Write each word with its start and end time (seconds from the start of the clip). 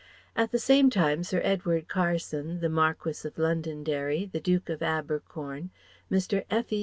At 0.35 0.51
the 0.51 0.57
same 0.57 0.89
time 0.89 1.23
Sir 1.23 1.41
Edward 1.43 1.87
Carson, 1.87 2.59
the 2.59 2.69
Marquis 2.69 3.21
of 3.27 3.37
Londonderry, 3.37 4.25
the 4.25 4.39
Duke 4.41 4.67
of 4.67 4.81
Abercorn, 4.81 5.69
Mr. 6.11 6.43
F. 6.49 6.73